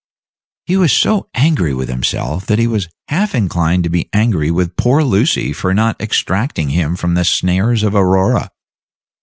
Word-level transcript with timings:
He 0.65 0.77
was 0.77 0.91
so 0.91 1.29
angry 1.35 1.75
with 1.75 1.87
himself 1.87 2.47
that 2.47 2.57
he 2.57 2.65
was 2.65 2.87
half 3.09 3.35
inclined 3.35 3.83
to 3.83 3.89
be 3.91 4.09
angry 4.11 4.49
with 4.49 4.75
poor 4.75 5.03
Lucy 5.03 5.53
for 5.53 5.75
not 5.75 6.01
extracting 6.01 6.69
him 6.69 6.95
from 6.95 7.13
the 7.13 7.23
snares 7.23 7.83
of 7.83 7.93
Aurora. 7.93 8.49